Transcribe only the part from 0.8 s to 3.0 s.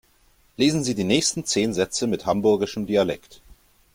Sie die nächsten zehn Sätze mit hamburgischem